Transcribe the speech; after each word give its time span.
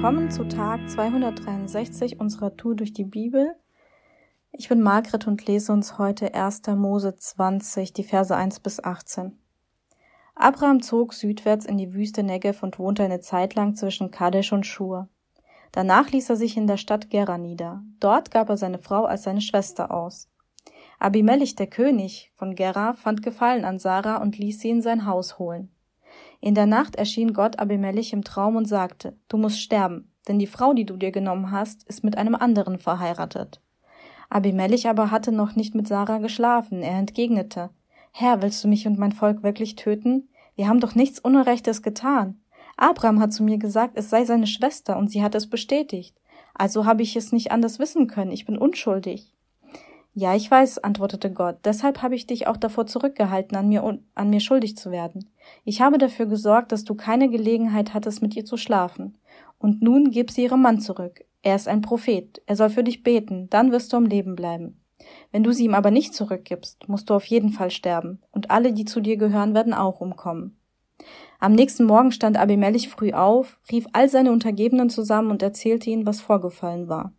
Willkommen 0.00 0.30
zu 0.30 0.48
Tag 0.48 0.88
263 0.88 2.20
unserer 2.20 2.56
Tour 2.56 2.74
durch 2.74 2.94
die 2.94 3.04
Bibel. 3.04 3.54
Ich 4.50 4.70
bin 4.70 4.80
Margret 4.80 5.26
und 5.26 5.46
lese 5.46 5.74
uns 5.74 5.98
heute 5.98 6.32
1. 6.32 6.62
Mose 6.68 7.16
20, 7.16 7.92
die 7.92 8.02
Verse 8.02 8.34
1 8.34 8.60
bis 8.60 8.82
18. 8.82 9.38
Abraham 10.34 10.80
zog 10.80 11.12
südwärts 11.12 11.66
in 11.66 11.76
die 11.76 11.92
Wüste 11.92 12.22
Negev 12.22 12.62
und 12.62 12.78
wohnte 12.78 13.02
eine 13.02 13.20
Zeit 13.20 13.54
lang 13.56 13.74
zwischen 13.74 14.10
Kadesh 14.10 14.54
und 14.54 14.64
Schur. 14.64 15.10
Danach 15.70 16.10
ließ 16.10 16.30
er 16.30 16.36
sich 16.36 16.56
in 16.56 16.66
der 16.66 16.78
Stadt 16.78 17.10
Gera 17.10 17.36
nieder. 17.36 17.82
Dort 18.00 18.30
gab 18.30 18.48
er 18.48 18.56
seine 18.56 18.78
Frau 18.78 19.04
als 19.04 19.24
seine 19.24 19.42
Schwester 19.42 19.90
aus. 19.92 20.30
Abimelech, 20.98 21.56
der 21.56 21.66
König 21.66 22.32
von 22.36 22.54
Gera, 22.54 22.94
fand 22.94 23.22
Gefallen 23.22 23.66
an 23.66 23.78
Sarah 23.78 24.16
und 24.16 24.38
ließ 24.38 24.60
sie 24.60 24.70
in 24.70 24.80
sein 24.80 25.04
Haus 25.04 25.38
holen. 25.38 25.70
In 26.40 26.54
der 26.54 26.66
Nacht 26.66 26.96
erschien 26.96 27.32
Gott 27.34 27.58
Abimelech 27.58 28.12
im 28.12 28.24
Traum 28.24 28.56
und 28.56 28.66
sagte, 28.66 29.16
du 29.28 29.36
musst 29.36 29.60
sterben, 29.60 30.12
denn 30.26 30.38
die 30.38 30.46
Frau, 30.46 30.72
die 30.72 30.86
du 30.86 30.96
dir 30.96 31.10
genommen 31.10 31.50
hast, 31.50 31.82
ist 31.84 32.02
mit 32.02 32.16
einem 32.16 32.34
anderen 32.34 32.78
verheiratet. 32.78 33.60
Abimelech 34.30 34.88
aber 34.88 35.10
hatte 35.10 35.32
noch 35.32 35.54
nicht 35.54 35.74
mit 35.74 35.88
Sarah 35.88 36.18
geschlafen. 36.18 36.82
Er 36.82 36.98
entgegnete, 36.98 37.70
Herr, 38.12 38.42
willst 38.42 38.62
du 38.64 38.68
mich 38.68 38.86
und 38.86 38.98
mein 38.98 39.12
Volk 39.12 39.42
wirklich 39.42 39.76
töten? 39.76 40.28
Wir 40.54 40.68
haben 40.68 40.80
doch 40.80 40.94
nichts 40.94 41.18
Unrechtes 41.18 41.82
getan. 41.82 42.40
Abraham 42.76 43.20
hat 43.20 43.32
zu 43.32 43.42
mir 43.42 43.58
gesagt, 43.58 43.96
es 43.96 44.08
sei 44.08 44.24
seine 44.24 44.46
Schwester, 44.46 44.96
und 44.96 45.10
sie 45.10 45.22
hat 45.22 45.34
es 45.34 45.50
bestätigt. 45.50 46.16
Also 46.54 46.86
habe 46.86 47.02
ich 47.02 47.16
es 47.16 47.32
nicht 47.32 47.52
anders 47.52 47.78
wissen 47.78 48.06
können. 48.06 48.30
Ich 48.30 48.46
bin 48.46 48.56
unschuldig. 48.56 49.34
Ja, 50.12 50.34
ich 50.34 50.50
weiß, 50.50 50.78
antwortete 50.78 51.32
Gott, 51.32 51.58
deshalb 51.64 52.02
habe 52.02 52.16
ich 52.16 52.26
dich 52.26 52.48
auch 52.48 52.56
davor 52.56 52.86
zurückgehalten, 52.86 53.56
an 53.56 53.68
mir, 53.68 53.98
an 54.14 54.30
mir 54.30 54.40
schuldig 54.40 54.76
zu 54.76 54.90
werden. 54.90 55.30
Ich 55.64 55.80
habe 55.80 55.98
dafür 55.98 56.26
gesorgt, 56.26 56.72
dass 56.72 56.84
du 56.84 56.94
keine 56.94 57.28
Gelegenheit 57.28 57.94
hattest, 57.94 58.20
mit 58.20 58.34
ihr 58.34 58.44
zu 58.44 58.56
schlafen. 58.56 59.16
Und 59.58 59.82
nun 59.82 60.10
gib 60.10 60.30
sie 60.30 60.42
ihrem 60.44 60.62
Mann 60.62 60.80
zurück. 60.80 61.24
Er 61.42 61.54
ist 61.54 61.68
ein 61.68 61.80
Prophet, 61.80 62.42
er 62.46 62.56
soll 62.56 62.70
für 62.70 62.84
dich 62.84 63.02
beten, 63.02 63.48
dann 63.50 63.70
wirst 63.70 63.92
du 63.92 63.96
am 63.96 64.04
Leben 64.04 64.34
bleiben. 64.34 64.80
Wenn 65.30 65.44
du 65.44 65.52
sie 65.52 65.64
ihm 65.64 65.74
aber 65.74 65.90
nicht 65.90 66.14
zurückgibst, 66.14 66.88
musst 66.88 67.08
du 67.08 67.14
auf 67.14 67.24
jeden 67.26 67.50
Fall 67.50 67.70
sterben, 67.70 68.20
und 68.32 68.50
alle, 68.50 68.72
die 68.72 68.84
zu 68.84 69.00
dir 69.00 69.16
gehören, 69.16 69.54
werden 69.54 69.72
auch 69.72 70.00
umkommen. 70.00 70.58
Am 71.38 71.52
nächsten 71.52 71.84
Morgen 71.84 72.12
stand 72.12 72.36
Abimelech 72.36 72.88
früh 72.88 73.12
auf, 73.12 73.58
rief 73.70 73.86
all 73.92 74.08
seine 74.08 74.32
Untergebenen 74.32 74.90
zusammen 74.90 75.30
und 75.30 75.42
erzählte 75.42 75.88
ihnen, 75.88 76.04
was 76.04 76.20
vorgefallen 76.20 76.88
war. 76.88 77.14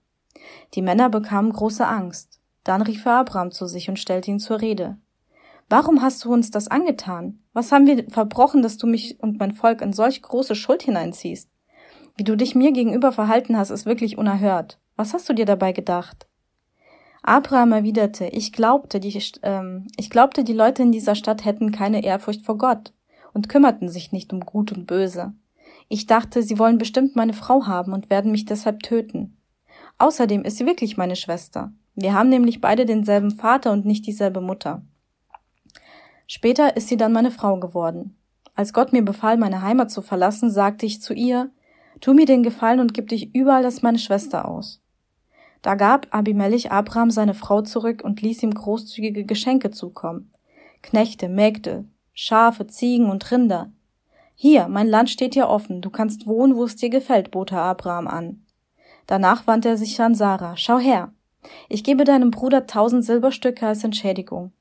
Die 0.75 0.83
Männer 0.83 1.09
bekamen 1.09 1.51
große 1.51 1.87
Angst. 1.87 2.40
Dann 2.63 2.81
rief 2.81 3.05
er 3.05 3.19
Abraham 3.19 3.51
zu 3.51 3.65
sich 3.65 3.89
und 3.89 3.99
stellte 3.99 4.31
ihn 4.31 4.39
zur 4.39 4.61
Rede. 4.61 4.97
Warum 5.69 6.01
hast 6.01 6.23
du 6.25 6.33
uns 6.33 6.51
das 6.51 6.67
angetan? 6.67 7.39
Was 7.53 7.71
haben 7.71 7.87
wir 7.87 8.09
verbrochen, 8.09 8.61
dass 8.61 8.77
du 8.77 8.87
mich 8.87 9.19
und 9.21 9.39
mein 9.39 9.53
Volk 9.53 9.81
in 9.81 9.93
solch 9.93 10.21
große 10.21 10.55
Schuld 10.55 10.83
hineinziehst? 10.83 11.49
Wie 12.17 12.23
du 12.23 12.35
dich 12.35 12.55
mir 12.55 12.71
gegenüber 12.71 13.11
verhalten 13.11 13.57
hast, 13.57 13.69
ist 13.69 13.85
wirklich 13.85 14.17
unerhört. 14.17 14.79
Was 14.95 15.13
hast 15.13 15.29
du 15.29 15.33
dir 15.33 15.45
dabei 15.45 15.71
gedacht? 15.71 16.27
Abraham 17.23 17.71
erwiderte, 17.71 18.25
ich 18.25 18.51
glaubte, 18.51 18.99
die, 18.99 19.17
ähm, 19.43 19.87
ich 19.95 20.09
glaubte, 20.09 20.43
die 20.43 20.53
Leute 20.53 20.83
in 20.83 20.91
dieser 20.91 21.15
Stadt 21.15 21.45
hätten 21.45 21.71
keine 21.71 22.03
Ehrfurcht 22.03 22.43
vor 22.45 22.57
Gott 22.57 22.93
und 23.33 23.47
kümmerten 23.47 23.89
sich 23.89 24.11
nicht 24.11 24.33
um 24.33 24.41
Gut 24.41 24.71
und 24.71 24.87
Böse. 24.87 25.33
Ich 25.87 26.07
dachte, 26.07 26.41
sie 26.41 26.57
wollen 26.57 26.77
bestimmt 26.77 27.15
meine 27.15 27.33
Frau 27.33 27.67
haben 27.67 27.93
und 27.93 28.09
werden 28.09 28.31
mich 28.31 28.45
deshalb 28.45 28.81
töten. 28.81 29.37
Außerdem 29.99 30.43
ist 30.43 30.57
sie 30.57 30.65
wirklich 30.65 30.97
meine 30.97 31.15
Schwester. 31.15 31.71
Wir 31.95 32.13
haben 32.13 32.29
nämlich 32.29 32.61
beide 32.61 32.85
denselben 32.85 33.31
Vater 33.31 33.71
und 33.71 33.85
nicht 33.85 34.07
dieselbe 34.07 34.41
Mutter. 34.41 34.81
Später 36.27 36.77
ist 36.77 36.87
sie 36.87 36.97
dann 36.97 37.11
meine 37.11 37.31
Frau 37.31 37.59
geworden. 37.59 38.15
Als 38.55 38.73
Gott 38.73 38.93
mir 38.93 39.03
befahl, 39.03 39.37
meine 39.37 39.61
Heimat 39.61 39.91
zu 39.91 40.01
verlassen, 40.01 40.49
sagte 40.49 40.85
ich 40.85 41.01
zu 41.01 41.13
ihr, 41.13 41.51
tu 41.99 42.13
mir 42.13 42.25
den 42.25 42.43
Gefallen 42.43 42.79
und 42.79 42.93
gib 42.93 43.09
dich 43.09 43.35
überall 43.35 43.65
als 43.65 43.81
meine 43.81 43.99
Schwester 43.99 44.47
aus. 44.47 44.81
Da 45.61 45.75
gab 45.75 46.07
Abimelech 46.11 46.71
Abraham 46.71 47.11
seine 47.11 47.33
Frau 47.33 47.61
zurück 47.61 48.01
und 48.03 48.21
ließ 48.21 48.43
ihm 48.43 48.53
großzügige 48.53 49.25
Geschenke 49.25 49.71
zukommen. 49.71 50.31
Knechte, 50.81 51.29
Mägde, 51.29 51.85
Schafe, 52.13 52.67
Ziegen 52.67 53.09
und 53.09 53.29
Rinder. 53.31 53.71
Hier, 54.35 54.67
mein 54.67 54.87
Land 54.87 55.09
steht 55.09 55.35
dir 55.35 55.47
offen, 55.47 55.81
du 55.81 55.89
kannst 55.89 56.25
wohnen, 56.25 56.55
wo 56.55 56.63
es 56.63 56.75
dir 56.75 56.89
gefällt, 56.89 57.29
bot 57.29 57.51
er 57.51 57.61
Abraham 57.61 58.07
an. 58.07 58.45
Danach 59.05 59.45
wandte 59.45 59.69
er 59.69 59.77
sich 59.77 59.99
an 60.01 60.15
Sarah. 60.15 60.57
Schau 60.57 60.79
her, 60.79 61.13
ich 61.69 61.83
gebe 61.83 62.03
deinem 62.03 62.31
Bruder 62.31 62.67
tausend 62.67 63.03
Silberstücke 63.03 63.67
als 63.67 63.83
Entschädigung. 63.83 64.51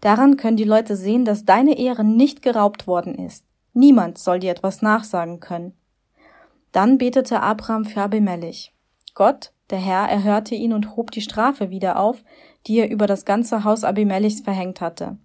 Daran 0.00 0.36
können 0.36 0.56
die 0.56 0.64
Leute 0.64 0.96
sehen, 0.96 1.24
dass 1.24 1.44
deine 1.44 1.78
Ehre 1.78 2.04
nicht 2.04 2.42
geraubt 2.42 2.86
worden 2.86 3.14
ist. 3.14 3.44
Niemand 3.72 4.18
soll 4.18 4.40
dir 4.40 4.50
etwas 4.50 4.82
nachsagen 4.82 5.40
können. 5.40 5.72
Dann 6.72 6.98
betete 6.98 7.40
Abraham 7.40 7.84
für 7.84 8.02
Abimelech. 8.02 8.74
Gott, 9.14 9.52
der 9.70 9.78
Herr, 9.78 10.08
erhörte 10.08 10.54
ihn 10.54 10.72
und 10.72 10.96
hob 10.96 11.10
die 11.10 11.22
Strafe 11.22 11.70
wieder 11.70 11.98
auf, 11.98 12.22
die 12.66 12.78
er 12.78 12.90
über 12.90 13.06
das 13.06 13.24
ganze 13.24 13.64
Haus 13.64 13.84
Abimelechs 13.84 14.40
verhängt 14.40 14.80
hatte. 14.80 15.16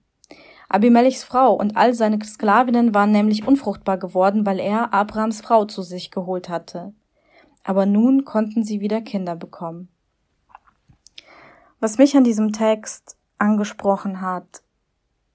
Abimelechs 0.70 1.26
Frau 1.26 1.54
und 1.54 1.76
all 1.76 1.94
seine 1.94 2.24
Sklavinnen 2.24 2.96
waren 2.96 3.12
nämlich 3.12 3.46
unfruchtbar 3.46 3.98
geworden, 3.98 4.46
weil 4.46 4.60
er 4.60 4.94
Abrahams 4.94 5.42
Frau 5.42 5.66
zu 5.66 5.82
sich 5.82 6.12
geholt 6.12 6.48
hatte. 6.48 6.94
Aber 7.66 7.86
nun 7.86 8.24
konnten 8.24 8.64
sie 8.64 8.80
wieder 8.80 9.02
Kinder 9.02 9.36
bekommen. 9.36 9.90
Was 11.82 11.98
mich 11.98 12.16
an 12.16 12.24
diesem 12.24 12.54
Text 12.54 13.18
angesprochen 13.40 14.22
hat, 14.22 14.62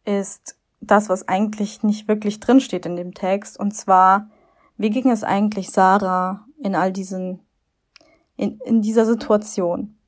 ist 0.04 0.56
das, 0.80 1.08
was 1.08 1.26
eigentlich 1.26 1.82
nicht 1.82 2.06
wirklich 2.06 2.38
drinsteht 2.38 2.86
in 2.86 2.94
dem 2.94 3.14
Text. 3.14 3.58
Und 3.58 3.74
zwar, 3.74 4.30
wie 4.76 4.90
ging 4.90 5.10
es 5.10 5.24
eigentlich 5.24 5.70
Sarah 5.70 6.46
in 6.62 6.76
all 6.76 6.92
diesen, 6.92 7.40
in, 8.36 8.60
in 8.64 8.80
dieser 8.80 9.04
Situation? 9.04 9.98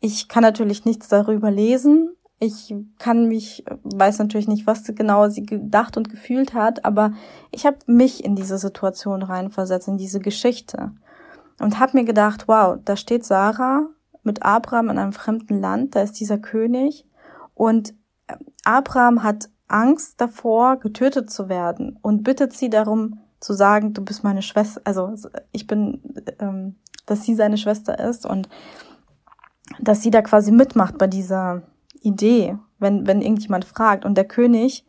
Ich 0.00 0.26
kann 0.26 0.42
natürlich 0.42 0.84
nichts 0.84 1.06
darüber 1.06 1.52
lesen. 1.52 2.10
Ich 2.40 2.74
kann 2.98 3.28
mich, 3.28 3.64
weiß 3.84 4.18
natürlich 4.18 4.48
nicht, 4.48 4.66
was 4.66 4.82
genau 4.84 5.28
sie 5.28 5.46
gedacht 5.46 5.96
und 5.96 6.10
gefühlt 6.10 6.52
hat, 6.52 6.84
aber 6.84 7.12
ich 7.52 7.64
habe 7.64 7.78
mich 7.86 8.24
in 8.24 8.34
diese 8.34 8.58
Situation 8.58 9.22
reinversetzt, 9.22 9.86
in 9.86 9.98
diese 9.98 10.18
Geschichte. 10.18 10.90
Und 11.60 11.78
habe 11.78 11.96
mir 11.96 12.04
gedacht, 12.04 12.48
wow, 12.48 12.76
da 12.84 12.96
steht 12.96 13.24
Sarah 13.24 13.86
mit 14.26 14.42
Abraham 14.42 14.90
in 14.90 14.98
einem 14.98 15.12
fremden 15.12 15.60
Land, 15.60 15.94
da 15.94 16.02
ist 16.02 16.20
dieser 16.20 16.38
König 16.38 17.06
und 17.54 17.94
äh, 18.26 18.34
Abraham 18.64 19.22
hat 19.22 19.48
Angst 19.68 20.20
davor, 20.20 20.76
getötet 20.76 21.30
zu 21.30 21.48
werden 21.48 21.98
und 22.02 22.22
bittet 22.22 22.52
sie 22.52 22.70
darum 22.70 23.20
zu 23.40 23.52
sagen, 23.52 23.94
du 23.94 24.04
bist 24.04 24.24
meine 24.24 24.42
Schwester, 24.42 24.80
also 24.84 25.14
ich 25.52 25.66
bin, 25.66 26.00
ähm, 26.38 26.76
dass 27.06 27.24
sie 27.24 27.34
seine 27.34 27.58
Schwester 27.58 27.98
ist 27.98 28.26
und 28.26 28.48
dass 29.80 30.02
sie 30.02 30.10
da 30.10 30.22
quasi 30.22 30.52
mitmacht 30.52 30.98
bei 30.98 31.06
dieser 31.06 31.62
Idee, 32.00 32.58
wenn, 32.78 33.06
wenn 33.06 33.20
irgendjemand 33.20 33.64
fragt. 33.64 34.04
Und 34.04 34.16
der 34.16 34.26
König 34.26 34.86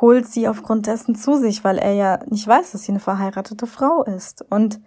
holt 0.00 0.26
sie 0.26 0.48
aufgrund 0.48 0.86
dessen 0.86 1.14
zu 1.14 1.36
sich, 1.36 1.64
weil 1.64 1.78
er 1.78 1.92
ja 1.92 2.18
nicht 2.26 2.46
weiß, 2.46 2.72
dass 2.72 2.82
sie 2.82 2.92
eine 2.92 3.00
verheiratete 3.00 3.66
Frau 3.66 4.04
ist. 4.04 4.44
Und 4.50 4.80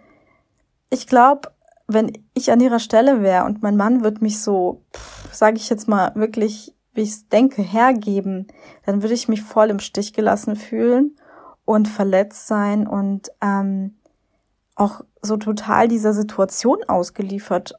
ich 0.90 1.06
glaube, 1.06 1.50
wenn 1.92 2.12
ich 2.34 2.52
an 2.52 2.60
ihrer 2.60 2.78
Stelle 2.78 3.22
wäre 3.22 3.44
und 3.44 3.62
mein 3.62 3.76
Mann 3.76 4.02
wird 4.02 4.22
mich 4.22 4.40
so, 4.40 4.84
sage 5.32 5.56
ich 5.56 5.68
jetzt 5.68 5.88
mal, 5.88 6.12
wirklich, 6.14 6.74
wie 6.94 7.02
ich 7.02 7.10
es 7.10 7.28
denke, 7.28 7.62
hergeben, 7.62 8.46
dann 8.86 9.02
würde 9.02 9.14
ich 9.14 9.28
mich 9.28 9.42
voll 9.42 9.70
im 9.70 9.80
Stich 9.80 10.12
gelassen 10.12 10.56
fühlen 10.56 11.16
und 11.64 11.88
verletzt 11.88 12.46
sein 12.46 12.86
und 12.86 13.30
ähm, 13.40 13.96
auch 14.74 15.02
so 15.20 15.36
total 15.36 15.88
dieser 15.88 16.12
Situation 16.12 16.78
ausgeliefert 16.88 17.74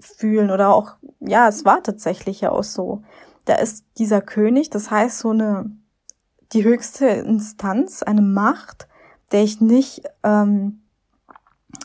fühlen 0.00 0.50
oder 0.50 0.74
auch, 0.74 0.96
ja, 1.20 1.48
es 1.48 1.64
war 1.64 1.82
tatsächlich 1.82 2.40
ja 2.40 2.52
auch 2.52 2.64
so. 2.64 3.02
Da 3.44 3.56
ist 3.56 3.84
dieser 3.98 4.20
König, 4.20 4.70
das 4.70 4.90
heißt 4.90 5.18
so 5.18 5.30
eine, 5.30 5.70
die 6.52 6.64
höchste 6.64 7.06
Instanz, 7.06 8.02
eine 8.02 8.22
Macht, 8.22 8.88
der 9.32 9.42
ich 9.42 9.60
nicht 9.60 10.02
ähm, 10.22 10.83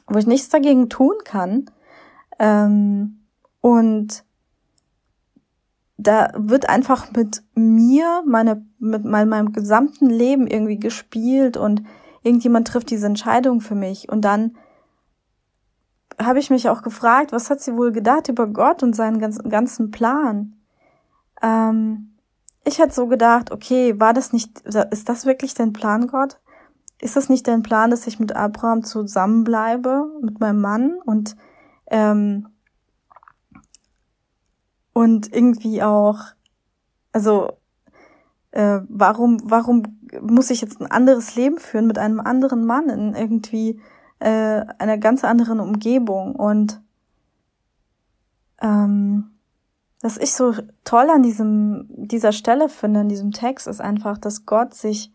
wo 0.08 0.18
ich 0.18 0.28
nichts 0.28 0.50
dagegen 0.50 0.90
tun 0.90 1.16
kann. 1.24 1.66
Ähm, 2.40 3.26
und 3.62 4.24
da 5.98 6.32
wird 6.36 6.70
einfach 6.70 7.12
mit 7.12 7.44
mir, 7.56 8.24
meine, 8.26 8.66
mit 8.80 9.04
meinem 9.04 9.52
gesamten 9.52 10.10
Leben 10.10 10.48
irgendwie 10.48 10.80
gespielt 10.80 11.58
und 11.58 11.84
irgendjemand 12.24 12.68
trifft 12.68 12.90
diese 12.90 13.08
Entscheidung 13.08 13.60
für 13.60 13.76
mich. 13.76 14.10
Und 14.10 14.22
dann 14.22 14.56
habe 16.18 16.40
ich 16.40 16.50
mich 16.50 16.70
auch 16.70 16.82
gefragt, 16.82 17.32
was 17.32 17.50
hat 17.50 17.62
sie 17.62 17.76
wohl 17.76 17.92
gedacht 17.92 18.30
über 18.30 18.48
Gott 18.48 18.82
und 18.82 18.96
seinen 18.96 19.20
ganzen, 19.20 19.50
ganzen 19.50 19.92
Plan? 19.92 20.56
Ähm, 21.42 22.16
ich 22.66 22.80
hätte 22.80 22.94
so 22.94 23.08
gedacht, 23.08 23.52
okay, 23.52 24.00
war 24.00 24.14
das 24.14 24.32
nicht, 24.32 24.62
ist 24.62 25.10
das 25.10 25.26
wirklich 25.26 25.54
dein 25.54 25.74
Plan, 25.74 26.08
Gott? 26.08 26.40
Ist 27.02 27.16
das 27.16 27.30
nicht 27.30 27.48
dein 27.48 27.64
Plan, 27.64 27.92
dass 27.92 28.08
ich 28.08 28.20
mit 28.20 28.36
Abraham 28.36 28.84
zusammenbleibe, 28.84 30.06
mit 30.22 30.40
meinem 30.40 30.62
Mann 30.62 30.94
und 31.06 31.36
ähm, 31.88 32.48
und 34.94 35.34
irgendwie 35.34 35.82
auch, 35.82 36.20
also 37.12 37.58
äh, 38.52 38.82
warum 38.90 39.40
warum 39.44 39.84
muss 40.22 40.50
ich 40.50 40.62
jetzt 40.62 40.82
ein 40.82 40.92
anderes 40.92 41.36
Leben 41.36 41.58
führen 41.58 41.88
mit 41.88 41.98
einem 41.98 42.20
anderen 42.20 42.66
Mann 42.66 42.90
in 42.90 43.16
irgendwie 43.16 43.80
äh, 44.20 44.66
einer 44.78 44.98
ganz 44.98 45.24
anderen 45.24 45.60
Umgebung. 45.60 46.36
Und 46.36 46.82
ähm, 48.62 49.32
was 50.02 50.18
ich 50.18 50.34
so 50.34 50.54
toll 50.84 51.10
an 51.10 51.24
diesem, 51.24 51.86
dieser 51.90 52.32
Stelle 52.32 52.70
finde, 52.70 53.02
in 53.02 53.10
diesem 53.10 53.32
Text, 53.32 53.68
ist 53.68 53.82
einfach, 53.82 54.18
dass 54.18 54.46
Gott 54.46 54.74
sich, 54.74 55.12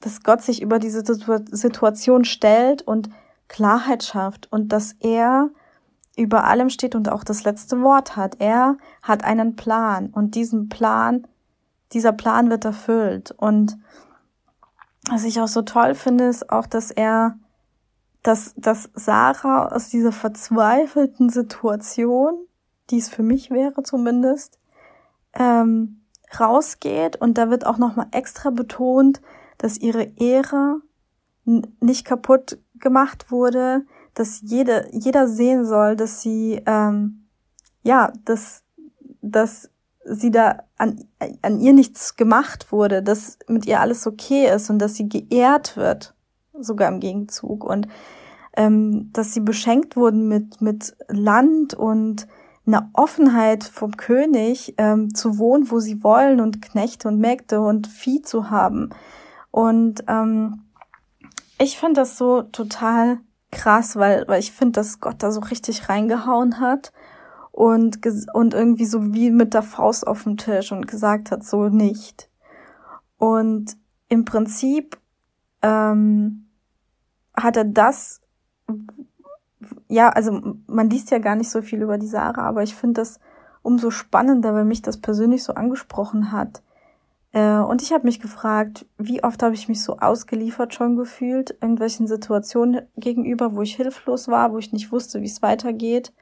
dass 0.00 0.22
Gott 0.22 0.42
sich 0.42 0.62
über 0.62 0.78
diese 0.78 1.02
Situation 1.04 2.24
stellt 2.24 2.82
und 2.82 3.10
Klarheit 3.48 4.04
schafft 4.04 4.50
und 4.52 4.72
dass 4.72 4.94
er 5.00 5.50
über 6.16 6.44
allem 6.44 6.70
steht 6.70 6.94
und 6.94 7.08
auch 7.08 7.24
das 7.24 7.44
letzte 7.44 7.80
Wort 7.82 8.16
hat. 8.16 8.36
Er 8.40 8.76
hat 9.02 9.24
einen 9.24 9.56
Plan 9.56 10.08
und 10.10 10.34
diesen 10.34 10.68
Plan, 10.68 11.26
dieser 11.92 12.12
Plan 12.12 12.50
wird 12.50 12.64
erfüllt. 12.64 13.32
Und 13.32 13.78
was 15.08 15.24
ich 15.24 15.40
auch 15.40 15.48
so 15.48 15.62
toll 15.62 15.94
finde, 15.94 16.24
ist 16.24 16.50
auch, 16.50 16.66
dass 16.66 16.90
er, 16.90 17.38
dass, 18.22 18.52
dass 18.56 18.90
Sarah 18.94 19.68
aus 19.68 19.88
dieser 19.88 20.12
verzweifelten 20.12 21.30
Situation 21.30 22.48
die 22.90 22.98
es 22.98 23.08
für 23.08 23.22
mich 23.22 23.50
wäre 23.50 23.82
zumindest, 23.82 24.58
ähm, 25.34 26.00
rausgeht 26.38 27.16
und 27.16 27.38
da 27.38 27.50
wird 27.50 27.66
auch 27.66 27.78
nochmal 27.78 28.08
extra 28.12 28.50
betont, 28.50 29.20
dass 29.58 29.78
ihre 29.78 30.04
Ehre 30.16 30.80
nicht 31.44 32.04
kaputt 32.04 32.58
gemacht 32.78 33.30
wurde, 33.30 33.84
dass 34.14 34.40
jede, 34.42 34.88
jeder 34.92 35.28
sehen 35.28 35.64
soll, 35.64 35.96
dass 35.96 36.22
sie, 36.22 36.60
ähm, 36.66 37.26
ja, 37.82 38.12
dass, 38.24 38.62
dass 39.22 39.70
sie 40.04 40.30
da 40.30 40.60
an, 40.76 41.04
an 41.42 41.60
ihr 41.60 41.72
nichts 41.72 42.16
gemacht 42.16 42.72
wurde, 42.72 43.02
dass 43.02 43.38
mit 43.46 43.66
ihr 43.66 43.80
alles 43.80 44.06
okay 44.06 44.52
ist 44.54 44.70
und 44.70 44.78
dass 44.78 44.94
sie 44.94 45.08
geehrt 45.08 45.76
wird, 45.76 46.14
sogar 46.58 46.88
im 46.88 47.00
Gegenzug 47.00 47.64
und 47.64 47.88
ähm, 48.56 49.10
dass 49.12 49.34
sie 49.34 49.40
beschenkt 49.40 49.96
wurden 49.96 50.28
mit, 50.28 50.60
mit 50.60 50.96
Land 51.08 51.74
und 51.74 52.26
eine 52.66 52.90
Offenheit 52.92 53.64
vom 53.64 53.96
König 53.96 54.74
ähm, 54.76 55.14
zu 55.14 55.38
wohnen, 55.38 55.70
wo 55.70 55.78
sie 55.80 56.02
wollen 56.02 56.40
und 56.40 56.60
Knechte 56.60 57.08
und 57.08 57.18
Mägde 57.18 57.60
und 57.60 57.86
Vieh 57.86 58.20
zu 58.22 58.50
haben. 58.50 58.90
Und 59.50 60.04
ähm, 60.08 60.64
ich 61.58 61.78
finde 61.78 62.00
das 62.00 62.16
so 62.16 62.42
total 62.42 63.18
krass, 63.50 63.96
weil, 63.96 64.26
weil 64.28 64.40
ich 64.40 64.52
finde, 64.52 64.72
dass 64.72 65.00
Gott 65.00 65.22
da 65.22 65.30
so 65.30 65.40
richtig 65.40 65.88
reingehauen 65.88 66.60
hat 66.60 66.92
und, 67.50 67.98
und 68.34 68.54
irgendwie 68.54 68.84
so 68.84 69.12
wie 69.14 69.30
mit 69.30 69.54
der 69.54 69.62
Faust 69.62 70.06
auf 70.06 70.24
dem 70.24 70.36
Tisch 70.36 70.70
und 70.70 70.86
gesagt 70.86 71.30
hat, 71.30 71.44
so 71.44 71.68
nicht. 71.68 72.30
Und 73.16 73.76
im 74.08 74.24
Prinzip 74.24 74.98
ähm, 75.62 76.46
hat 77.34 77.56
er 77.56 77.64
das, 77.64 78.20
ja, 79.88 80.10
also 80.10 80.56
man 80.66 80.90
liest 80.90 81.10
ja 81.10 81.18
gar 81.18 81.34
nicht 81.34 81.50
so 81.50 81.62
viel 81.62 81.82
über 81.82 81.98
die 81.98 82.06
Sarah, 82.06 82.44
aber 82.44 82.62
ich 82.62 82.74
finde 82.74 83.00
das 83.00 83.18
umso 83.62 83.90
spannender, 83.90 84.54
weil 84.54 84.64
mich 84.64 84.82
das 84.82 85.00
persönlich 85.00 85.42
so 85.42 85.54
angesprochen 85.54 86.32
hat. 86.32 86.62
Äh, 87.32 87.58
und 87.58 87.82
ich 87.82 87.92
habe 87.92 88.04
mich 88.04 88.20
gefragt, 88.20 88.86
wie 88.96 89.22
oft 89.22 89.42
habe 89.42 89.54
ich 89.54 89.68
mich 89.68 89.82
so 89.82 89.98
ausgeliefert 89.98 90.74
schon 90.74 90.96
gefühlt, 90.96 91.50
irgendwelchen 91.60 92.06
Situationen 92.06 92.82
gegenüber, 92.96 93.54
wo 93.54 93.62
ich 93.62 93.76
hilflos 93.76 94.28
war, 94.28 94.52
wo 94.52 94.58
ich 94.58 94.72
nicht 94.72 94.92
wusste, 94.92 95.20
wie 95.20 95.26
es 95.26 95.42
weitergeht. 95.42 96.12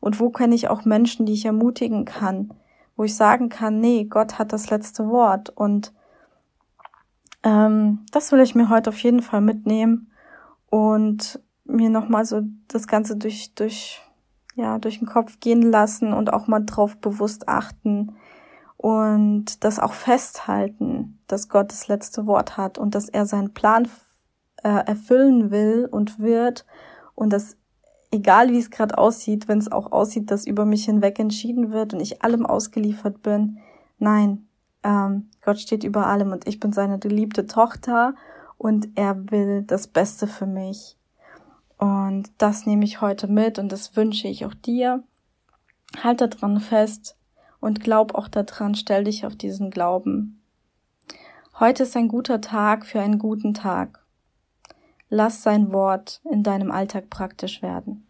Und 0.00 0.20
wo 0.20 0.30
kenne 0.30 0.54
ich 0.54 0.68
auch 0.68 0.84
Menschen, 0.84 1.24
die 1.24 1.32
ich 1.32 1.46
ermutigen 1.46 2.04
kann, 2.04 2.52
wo 2.94 3.04
ich 3.04 3.16
sagen 3.16 3.48
kann, 3.48 3.80
nee, 3.80 4.04
Gott 4.04 4.38
hat 4.38 4.52
das 4.52 4.68
letzte 4.68 5.08
Wort. 5.08 5.48
Und 5.48 5.94
ähm, 7.42 8.04
das 8.12 8.30
will 8.30 8.40
ich 8.40 8.54
mir 8.54 8.68
heute 8.68 8.90
auf 8.90 8.98
jeden 8.98 9.22
Fall 9.22 9.40
mitnehmen. 9.40 10.10
Und 10.68 11.40
mir 11.64 11.88
nochmal 11.88 12.26
so 12.26 12.42
das 12.68 12.86
Ganze 12.86 13.16
durch, 13.16 13.54
durch, 13.54 14.02
ja, 14.54 14.78
durch 14.78 14.98
den 14.98 15.08
Kopf 15.08 15.40
gehen 15.40 15.62
lassen 15.62 16.12
und 16.12 16.32
auch 16.32 16.48
mal 16.48 16.60
drauf 16.60 16.98
bewusst 16.98 17.48
achten 17.48 18.14
und 18.84 19.64
das 19.64 19.78
auch 19.78 19.94
festhalten, 19.94 21.18
dass 21.26 21.48
Gott 21.48 21.72
das 21.72 21.88
letzte 21.88 22.26
Wort 22.26 22.58
hat 22.58 22.76
und 22.76 22.94
dass 22.94 23.08
er 23.08 23.24
seinen 23.24 23.54
Plan 23.54 23.88
äh, 24.62 24.68
erfüllen 24.68 25.50
will 25.50 25.88
und 25.90 26.18
wird 26.18 26.66
und 27.14 27.32
dass 27.32 27.56
egal 28.10 28.50
wie 28.50 28.58
es 28.58 28.70
gerade 28.70 28.98
aussieht, 28.98 29.48
wenn 29.48 29.56
es 29.56 29.72
auch 29.72 29.90
aussieht, 29.90 30.30
dass 30.30 30.46
über 30.46 30.66
mich 30.66 30.84
hinweg 30.84 31.18
entschieden 31.18 31.72
wird 31.72 31.94
und 31.94 32.00
ich 32.00 32.22
allem 32.22 32.44
ausgeliefert 32.44 33.22
bin, 33.22 33.56
nein, 33.98 34.48
ähm, 34.82 35.30
Gott 35.42 35.60
steht 35.60 35.82
über 35.82 36.06
allem 36.06 36.32
und 36.32 36.46
ich 36.46 36.60
bin 36.60 36.74
seine 36.74 36.98
geliebte 36.98 37.46
Tochter 37.46 38.14
und 38.58 38.88
er 38.96 39.30
will 39.30 39.62
das 39.62 39.86
Beste 39.86 40.26
für 40.26 40.46
mich. 40.46 40.98
Und 41.78 42.30
das 42.36 42.66
nehme 42.66 42.84
ich 42.84 43.00
heute 43.00 43.28
mit 43.28 43.58
und 43.58 43.72
das 43.72 43.96
wünsche 43.96 44.28
ich 44.28 44.44
auch 44.44 44.52
dir. 44.52 45.02
Halt 46.02 46.20
daran 46.20 46.60
fest 46.60 47.16
und 47.64 47.80
glaub 47.80 48.14
auch 48.14 48.28
daran, 48.28 48.74
stell 48.74 49.04
dich 49.04 49.24
auf 49.24 49.36
diesen 49.36 49.70
Glauben. 49.70 50.42
Heute 51.58 51.84
ist 51.84 51.96
ein 51.96 52.08
guter 52.08 52.42
Tag 52.42 52.84
für 52.84 53.00
einen 53.00 53.18
guten 53.18 53.54
Tag. 53.54 54.04
Lass 55.08 55.42
sein 55.42 55.72
Wort 55.72 56.20
in 56.30 56.42
deinem 56.42 56.70
Alltag 56.70 57.08
praktisch 57.08 57.62
werden. 57.62 58.06